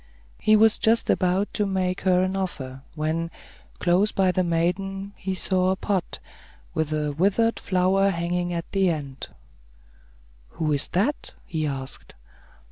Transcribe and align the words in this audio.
He 0.39 0.55
was 0.55 0.79
just 0.79 1.11
about 1.11 1.53
to 1.53 1.67
make 1.67 2.01
her 2.01 2.23
an 2.23 2.35
offer, 2.35 2.81
when, 2.95 3.29
close 3.77 4.11
by 4.11 4.31
the 4.31 4.43
maiden, 4.43 5.13
he 5.15 5.35
saw 5.35 5.69
a 5.69 5.75
pod, 5.75 6.17
with 6.73 6.91
a 6.91 7.11
withered 7.11 7.59
flower 7.59 8.09
hanging 8.09 8.51
at 8.51 8.65
the 8.71 8.89
end. 8.89 9.27
"Who 10.57 10.71
is 10.73 10.87
that?" 10.87 11.33
he 11.45 11.67
asked. 11.67 12.15